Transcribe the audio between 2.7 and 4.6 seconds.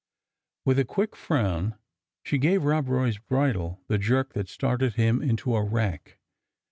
Roy's bridle the jerk that